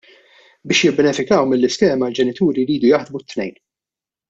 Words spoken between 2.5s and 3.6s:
jridu jkunu jaħdmu t-tnejn.